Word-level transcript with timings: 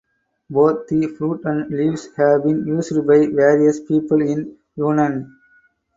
Both 0.49 0.87
the 0.87 1.05
fruit 1.15 1.45
and 1.45 1.69
leaves 1.69 2.09
have 2.17 2.41
been 2.45 2.65
used 2.65 3.05
by 3.05 3.27
various 3.27 3.79
peoples 3.81 4.23
in 4.31 4.57
Yunnan. 4.75 5.31